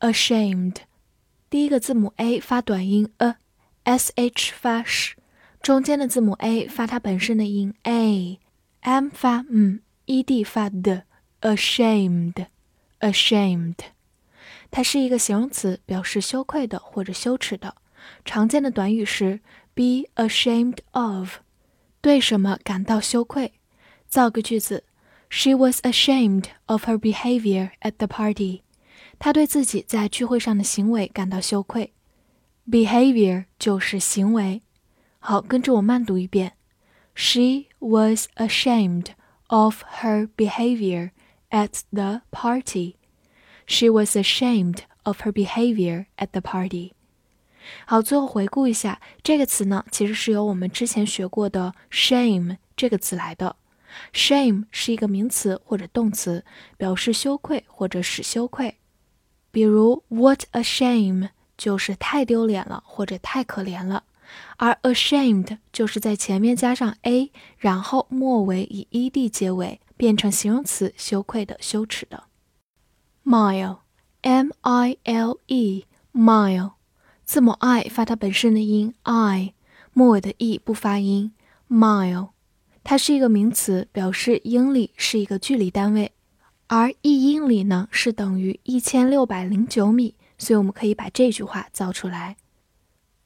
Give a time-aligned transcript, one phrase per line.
[0.00, 0.76] d，ashamed。
[1.48, 5.14] 第一个字母 a 发短音 a，s h 发 sh，
[5.60, 11.02] 中间的字母 a 发它本身的音 a，m 发嗯，e d 发的，
[11.40, 13.74] ashamed，ashamed。
[14.70, 17.74] 它是一个形容词，表示羞愧的或者羞耻的。
[18.24, 19.40] 常见的短语是
[19.74, 21.38] be ashamed of，
[22.00, 23.54] 对什么感到羞愧。
[24.08, 24.84] 造个句子：
[25.28, 28.62] She was ashamed of her behavior at the party。
[29.17, 31.93] 他对自己在聚会上的行为感到羞愧。
[32.69, 34.61] behavior 就是行为。
[35.19, 36.53] 好，跟着我慢读一遍
[37.15, 39.07] ：She was ashamed
[39.47, 41.11] of her behavior
[41.49, 42.95] at the party。
[43.67, 46.93] She was ashamed of her behavior at the party。
[47.87, 53.55] 好，最后回顾一下这个词呢，其实是由我们之前学过的 shame 这个词来的。
[54.13, 56.45] shame 是一个名词或者动词，
[56.77, 58.77] 表示羞愧或者使羞愧。
[59.55, 64.03] 比如 what a shame 就是太丢脸了或者太可怜了，
[64.57, 72.25] 而 ashamed 就是在前面加上 a，然后末尾以 ed 结尾，变成形容词，羞愧的、羞耻的。
[73.23, 76.71] mile，m i l e，mile，
[77.23, 79.53] 字母 i 发它本身的音 i，
[79.93, 81.31] 末尾的 e 不发音。
[81.69, 82.31] mile，
[82.83, 86.11] 它是一个名词，表示英里是一个距离单位，
[86.68, 92.36] 而一英里呢是等于一千六百零九米，所以我们可以把这句话造出来：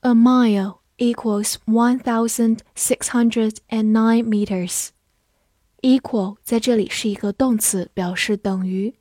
[0.00, 8.94] A mile equals one thousand six hundred and nine meters。equal 在这里是一个动词，表示等于。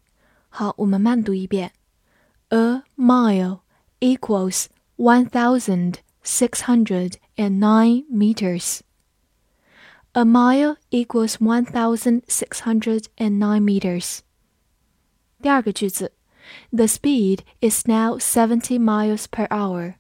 [0.50, 1.72] 好，我们慢读一遍。
[2.50, 3.59] A mile
[4.02, 4.66] equals
[4.98, 8.81] one thousand six hundred and nine meters.
[10.12, 14.20] A mile equals one thousand six hundred and nine meters.
[15.42, 16.14] 第二个句子，
[16.72, 19.96] The speed is now seventy miles per hour.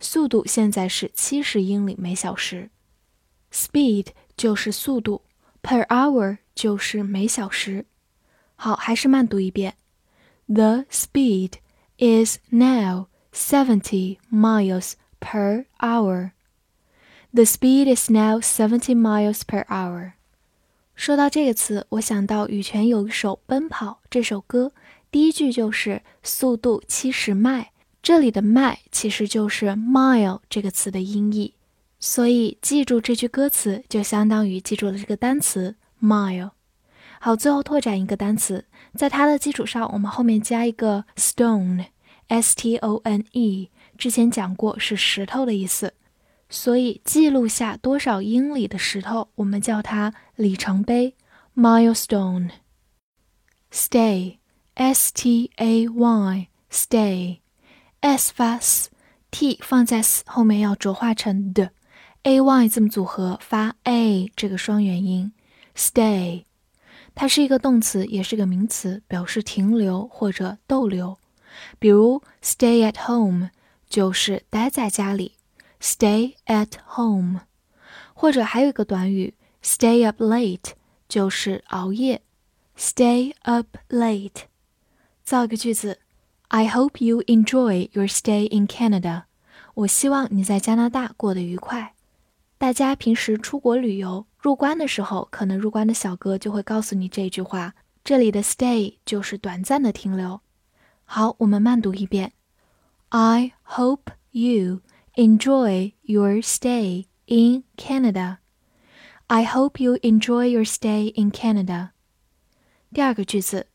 [0.00, 2.70] 速度现在是七十英里每小时。
[3.52, 5.22] Speed 就是速度，
[5.62, 7.86] per hour 就是每小时。
[8.56, 9.74] 好，还是慢读一遍。
[10.48, 11.58] the speed
[11.98, 16.32] is now 70 miles per hour.
[17.34, 20.14] The speed is now 70 miles per hour.
[20.95, 24.71] 说到这个词，我想到羽泉有一首《奔跑》这首歌，
[25.11, 27.71] 第一句就是速度七十迈，
[28.01, 31.55] 这里的迈其实就是 mile 这个词的音译，
[31.99, 36.51] 所以记住这句歌词就相当于记住了这个单词 mile。
[37.19, 38.65] 好，最后拓展一个单词，
[38.95, 45.93] 在它的基础上，我们后面加一个 stone，s t o n e，之前讲过是石头的意思，
[46.53, 51.15] 所以记录下多少英里的石头，我们叫它里程碑。
[51.55, 52.51] Milestone。
[53.71, 56.51] stay，s t a y，stay，s
[58.35, 61.71] 发 s，t 放在 s 后面要浊化成的
[62.21, 65.33] ，a y 字母组合发 a 这个双元音
[65.75, 66.43] ，stay。
[67.15, 71.17] 它是一个动词，也是个名词，表示停留或者逗留。
[71.79, 73.49] 比如 stay at home
[73.89, 75.31] 就是待在家里。
[75.83, 77.41] ，stay at home。
[78.13, 80.71] 或者还有一个短语 stay up late
[81.09, 82.21] 就是熬夜
[82.77, 84.43] ，stay up late。
[85.25, 85.99] 造一个句子
[86.47, 89.23] ：I hope you enjoy your stay in Canada。
[89.73, 91.93] 我希望你在加拿大过得愉快。
[92.57, 97.73] 大家平时出国旅游入关的时候，可能入关的小哥就会告诉你这句话。
[98.05, 100.41] 这里的 stay 就是短暂的停留。
[101.05, 102.33] 好，我们慢读一遍。
[103.09, 104.81] I hope you
[105.14, 108.38] enjoy your stay in Canada.
[109.26, 111.90] I hope you enjoy your stay in Canada.
[112.92, 113.66] 第二个句子，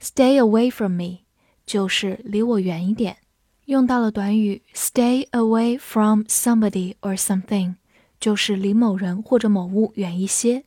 [0.00, 1.20] stay away from me
[1.66, 3.18] 就是离我远一点，
[3.64, 7.76] 用到了短语 stay away from somebody or something。
[8.20, 10.64] 就是离某人或者某物远一些。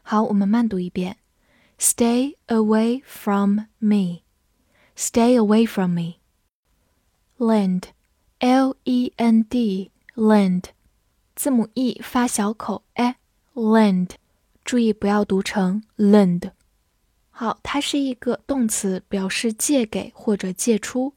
[0.00, 1.18] 好，我们慢读一遍：
[1.78, 4.22] Stay away from me.
[4.96, 5.94] Stay away from
[8.41, 9.91] Lend, L-E-N-D,
[11.35, 14.09] 字母 e 发小口 e，lend，
[14.65, 16.51] 注意不要读成 lend。
[17.29, 21.13] 好，它是一个动词，表示借给或者借出。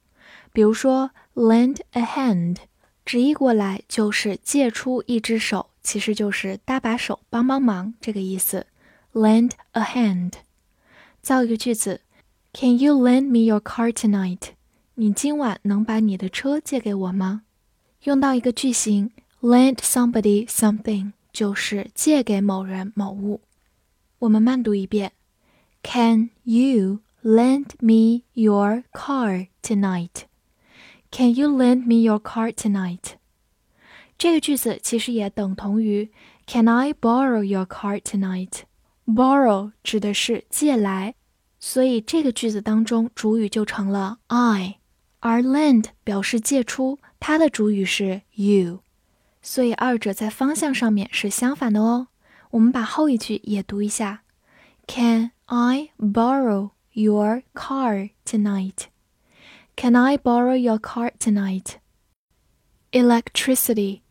[0.53, 2.59] 比如说 lend a hand，
[3.06, 8.67] 直译过来就是借出一只手，其实就是搭把手、帮帮忙这个意思。
[9.15, 10.32] lend a hand，
[11.23, 12.03] 造一个句子
[12.53, 14.54] ：Can you lend me your car tonight？
[14.96, 17.43] 你今晚能把你的车借给我吗？
[18.05, 19.11] 用到一个句型
[19.41, 23.41] ：lend somebody something，就是借给某人某物。
[24.20, 25.11] 我们慢读一遍
[25.82, 30.26] ：Can you lend me your car tonight?
[31.11, 33.14] Can you lend me your car tonight?
[34.17, 36.12] 这个句子其实也等同于
[36.46, 38.61] Can I borrow your car tonight?
[39.06, 41.17] Borrow 指的是借来，
[41.58, 44.79] 所以这个句子当中主语就成了 I，
[45.24, 48.80] 而 lend 表示借出，它的主语是 you，
[49.42, 52.07] 所以二者在方向上面是相反的哦。
[52.51, 54.24] 我们把后一句也读一下：
[54.88, 58.86] Can I borrow your car tonight?
[59.75, 61.75] Can I borrow your car tonight?
[62.92, 64.01] Electricity,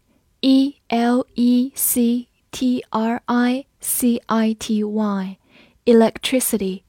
[0.41, 5.39] E L E C T R I C I T Y,
[5.85, 6.83] electricity，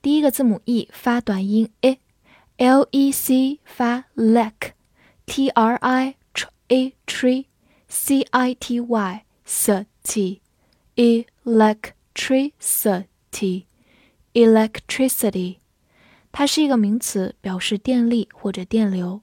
[0.00, 1.70] 第一个字母 e 发短音
[2.58, 10.40] e，L E C 发 lek，T R I tr a tree，C I T Y city,
[10.96, 13.66] electricity,
[14.32, 15.58] electricity，
[16.32, 19.22] 它是一个名词，表示电力或者电流，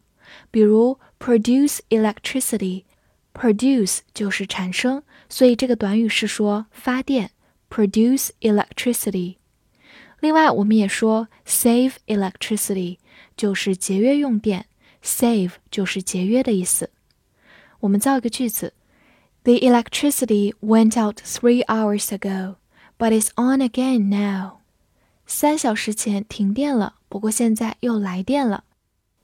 [0.50, 7.31] 比如 produce electricity。Produce 就是产生，所以这个短语是说发电，
[7.69, 9.38] produce electricity。
[10.20, 12.98] 另外，我们也说 save electricity，
[13.36, 14.66] 就是节约用电
[15.02, 16.90] ，save 就是节约的意思。
[17.80, 18.72] 我们造一个句子
[19.44, 22.56] ：The electricity went out three hours ago,
[22.98, 24.58] but it's on again now。
[25.26, 28.64] 三小时前停电了，不过现在又来电了。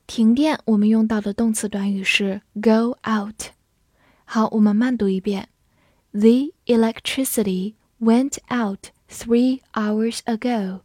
[0.07, 3.51] 停电我们用到的动词短语是 go out。
[4.25, 5.49] 好，我们慢读一遍。
[6.13, 10.82] The electricity went out three hours ago,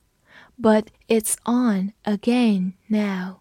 [0.60, 3.40] but it's on again now.